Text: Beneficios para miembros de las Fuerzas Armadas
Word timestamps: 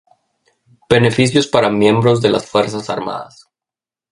Beneficios 0.89 1.45
para 1.45 1.69
miembros 1.69 2.23
de 2.23 2.31
las 2.31 2.47
Fuerzas 2.49 2.89
Armadas 2.89 3.47